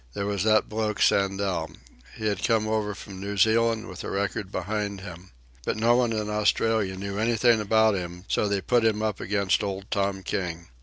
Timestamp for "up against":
9.03-9.61